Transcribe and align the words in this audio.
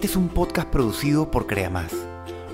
Este 0.00 0.12
es 0.12 0.16
un 0.16 0.30
podcast 0.30 0.66
producido 0.70 1.30
por 1.30 1.46
CreaMás, 1.46 1.92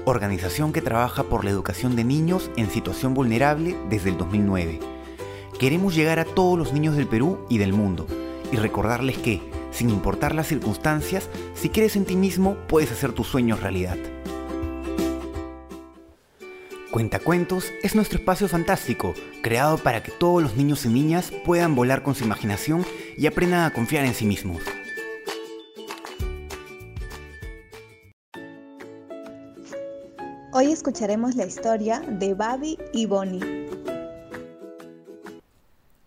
organización 0.04 0.72
que 0.72 0.82
trabaja 0.82 1.22
por 1.22 1.44
la 1.44 1.52
educación 1.52 1.94
de 1.94 2.02
niños 2.02 2.50
en 2.56 2.68
situación 2.68 3.14
vulnerable 3.14 3.76
desde 3.88 4.10
el 4.10 4.18
2009. 4.18 4.80
Queremos 5.56 5.94
llegar 5.94 6.18
a 6.18 6.24
todos 6.24 6.58
los 6.58 6.72
niños 6.72 6.96
del 6.96 7.06
Perú 7.06 7.46
y 7.48 7.58
del 7.58 7.72
mundo 7.72 8.08
y 8.50 8.56
recordarles 8.56 9.18
que, 9.18 9.40
sin 9.70 9.90
importar 9.90 10.34
las 10.34 10.48
circunstancias, 10.48 11.28
si 11.54 11.68
crees 11.68 11.94
en 11.94 12.04
ti 12.04 12.16
mismo, 12.16 12.56
puedes 12.66 12.90
hacer 12.90 13.12
tus 13.12 13.28
sueños 13.28 13.60
realidad. 13.60 13.96
Cuentacuentos 16.90 17.70
es 17.84 17.94
nuestro 17.94 18.18
espacio 18.18 18.48
fantástico, 18.48 19.14
creado 19.40 19.78
para 19.78 20.02
que 20.02 20.10
todos 20.10 20.42
los 20.42 20.56
niños 20.56 20.84
y 20.84 20.88
niñas 20.88 21.32
puedan 21.44 21.76
volar 21.76 22.02
con 22.02 22.16
su 22.16 22.24
imaginación 22.24 22.84
y 23.16 23.28
aprendan 23.28 23.60
a 23.60 23.72
confiar 23.72 24.04
en 24.04 24.14
sí 24.14 24.26
mismos. 24.26 24.62
Hoy 30.58 30.72
escucharemos 30.72 31.34
la 31.34 31.44
historia 31.44 32.00
de 32.00 32.32
Babi 32.32 32.78
y 32.94 33.04
Bonnie. 33.04 33.68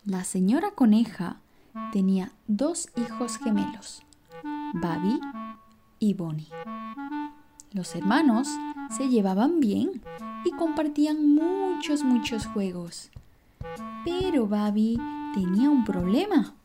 La 0.06 0.24
señora 0.24 0.72
coneja 0.72 1.38
tenía 1.92 2.32
dos 2.48 2.90
hijos 2.96 3.38
gemelos, 3.38 4.02
Babi 4.74 5.20
y 6.00 6.16
Bonnie. 6.16 6.48
Los 7.74 7.96
hermanos 7.96 8.48
se 8.98 9.08
llevaban 9.08 9.60
bien 9.60 10.02
y 10.44 10.50
compartían 10.50 11.36
muchos, 11.36 12.02
muchos 12.02 12.48
juegos. 12.48 13.12
Pero 14.04 14.48
Babi 14.48 14.98
tenía 15.36 15.70
un 15.70 15.86
problema. 15.86 16.56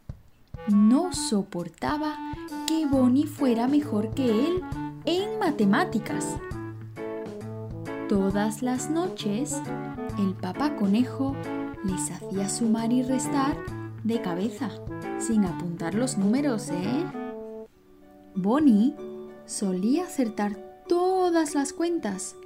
No 0.69 1.13
soportaba 1.13 2.17
que 2.67 2.87
Bonnie 2.87 3.27
fuera 3.27 3.69
mejor 3.69 4.15
que 4.15 4.25
él 4.25 4.63
en 5.05 5.39
matemáticas. 5.39 6.39
Todas 8.09 8.63
las 8.63 8.91
noches, 8.91 9.61
el 10.19 10.35
papá 10.35 10.77
conejo 10.77 11.35
les 11.85 12.11
hacía 12.11 12.51
sumar 12.51 12.93
y 12.93 13.03
restar 13.03 13.57
de 14.03 14.21
cabeza, 14.21 14.69
sin 15.19 15.47
apuntar 15.47 15.95
los 15.95 16.19
números, 16.19 16.69
¿eh? 16.69 17.05
Bonnie 18.35 18.95
solía 19.47 20.05
acertar 20.05 20.57
todas 20.87 21.55
las 21.55 21.73
cuentas 21.73 22.37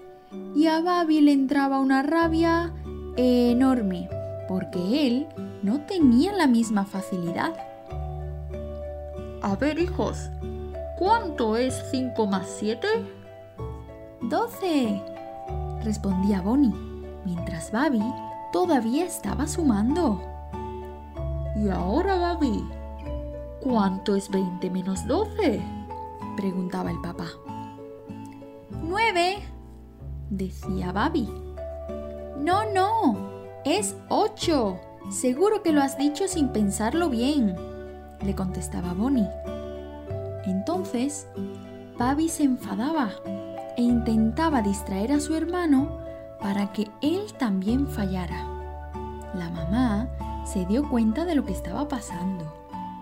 y 0.54 0.68
a 0.68 0.80
Babi 0.80 1.20
le 1.22 1.32
entraba 1.32 1.80
una 1.80 2.04
rabia 2.04 2.72
enorme 3.16 4.08
porque 4.46 5.08
él 5.08 5.26
no 5.64 5.80
tenía 5.86 6.32
la 6.32 6.46
misma 6.46 6.84
facilidad. 6.84 7.52
A 9.42 9.56
ver, 9.56 9.80
hijos, 9.80 10.30
¿cuánto 10.98 11.56
es 11.56 11.74
5 11.90 12.26
más 12.26 12.46
7? 12.58 12.86
12, 14.22 15.17
respondía 15.88 16.42
Bonnie, 16.42 16.74
mientras 17.24 17.72
Babi 17.72 18.02
todavía 18.52 19.06
estaba 19.06 19.46
sumando. 19.46 20.20
¿Y 21.56 21.70
ahora, 21.70 22.18
Babi? 22.18 22.62
¿Cuánto 23.62 24.14
es 24.14 24.28
20 24.28 24.68
menos 24.68 25.06
12? 25.06 25.62
preguntaba 26.36 26.90
el 26.90 27.00
papá. 27.00 27.24
¡Nueve! 28.82 29.38
decía 30.28 30.92
Babi. 30.92 31.26
No, 32.36 32.70
no, 32.70 33.16
es 33.64 33.96
ocho. 34.10 34.78
Seguro 35.08 35.62
que 35.62 35.72
lo 35.72 35.80
has 35.80 35.96
dicho 35.96 36.28
sin 36.28 36.50
pensarlo 36.50 37.08
bien, 37.08 37.56
le 38.20 38.34
contestaba 38.34 38.92
Bonnie. 38.92 39.30
Entonces, 40.44 41.26
Babi 41.96 42.28
se 42.28 42.44
enfadaba 42.44 43.10
e 43.78 43.82
intentaba 43.82 44.60
distraer 44.60 45.12
a 45.12 45.20
su 45.20 45.36
hermano 45.36 46.00
para 46.40 46.72
que 46.72 46.88
él 47.00 47.32
también 47.38 47.86
fallara. 47.86 48.44
La 49.34 49.48
mamá 49.50 50.10
se 50.44 50.66
dio 50.66 50.88
cuenta 50.88 51.24
de 51.24 51.36
lo 51.36 51.44
que 51.44 51.52
estaba 51.52 51.86
pasando 51.86 52.52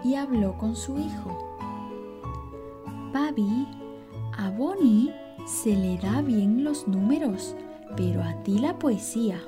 y 0.04 0.16
habló 0.16 0.58
con 0.58 0.76
su 0.76 0.98
hijo. 0.98 1.64
Babi, 3.10 3.66
a 4.36 4.50
Bonnie 4.50 5.14
se 5.46 5.74
le 5.74 5.96
da 5.96 6.20
bien 6.20 6.62
los 6.62 6.86
números, 6.86 7.54
pero 7.96 8.22
a 8.22 8.34
ti 8.42 8.58
la 8.58 8.78
poesía. 8.78 9.40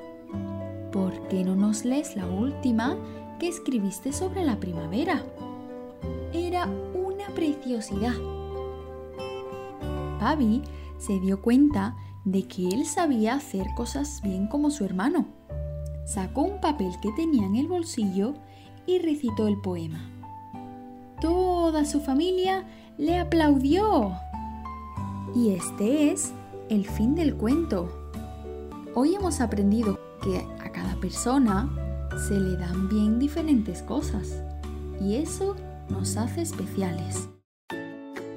¿Por 0.92 1.12
qué 1.28 1.44
no 1.44 1.54
nos 1.54 1.84
lees 1.84 2.16
la 2.16 2.24
última 2.24 2.96
que 3.38 3.48
escribiste 3.48 4.14
sobre 4.14 4.44
la 4.44 4.56
primavera? 4.56 5.22
Era 6.32 6.66
una 6.94 7.26
preciosidad. 7.34 8.14
Babi 10.18 10.62
se 10.98 11.18
dio 11.20 11.40
cuenta 11.40 11.96
de 12.24 12.46
que 12.46 12.68
él 12.68 12.84
sabía 12.84 13.34
hacer 13.34 13.66
cosas 13.76 14.20
bien 14.22 14.48
como 14.48 14.70
su 14.70 14.84
hermano. 14.84 15.26
Sacó 16.04 16.42
un 16.42 16.60
papel 16.60 16.92
que 17.00 17.12
tenía 17.12 17.46
en 17.46 17.56
el 17.56 17.68
bolsillo 17.68 18.34
y 18.86 18.98
recitó 18.98 19.46
el 19.46 19.60
poema. 19.60 20.10
Toda 21.20 21.84
su 21.84 22.00
familia 22.00 22.66
le 22.96 23.18
aplaudió. 23.18 24.12
Y 25.34 25.50
este 25.50 26.10
es 26.12 26.32
el 26.68 26.86
fin 26.86 27.14
del 27.14 27.34
cuento. 27.34 28.10
Hoy 28.94 29.14
hemos 29.14 29.40
aprendido 29.40 29.98
que 30.22 30.38
a 30.38 30.72
cada 30.72 30.96
persona 30.96 31.70
se 32.28 32.38
le 32.38 32.56
dan 32.56 32.88
bien 32.88 33.18
diferentes 33.18 33.82
cosas 33.82 34.42
y 35.00 35.16
eso 35.16 35.54
nos 35.88 36.16
hace 36.16 36.42
especiales. 36.42 37.28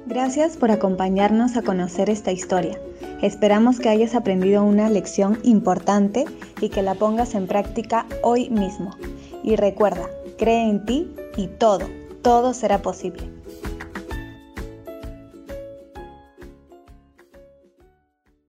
Gracias 0.06 0.56
por 0.56 0.72
acompañarnos 0.72 1.56
a 1.56 1.62
conocer 1.62 2.10
esta 2.10 2.32
historia. 2.32 2.78
Esperamos 3.22 3.78
que 3.78 3.88
hayas 3.88 4.16
aprendido 4.16 4.64
una 4.64 4.90
lección 4.90 5.38
importante 5.44 6.24
y 6.60 6.70
que 6.70 6.82
la 6.82 6.94
pongas 6.94 7.36
en 7.36 7.46
práctica 7.46 8.06
hoy 8.22 8.50
mismo. 8.50 8.96
Y 9.44 9.54
recuerda, 9.54 10.08
cree 10.38 10.68
en 10.68 10.84
ti 10.84 11.14
y 11.36 11.46
todo, 11.46 11.88
todo 12.20 12.52
será 12.52 12.82
posible. 12.82 13.30